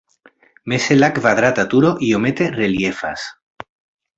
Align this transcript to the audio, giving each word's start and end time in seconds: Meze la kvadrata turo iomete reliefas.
Meze 0.71 0.95
la 0.97 1.09
kvadrata 1.17 1.65
turo 1.75 1.91
iomete 2.09 2.51
reliefas. 2.57 3.29